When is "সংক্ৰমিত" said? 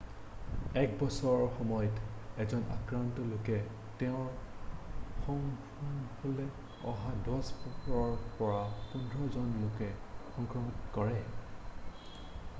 10.39-10.91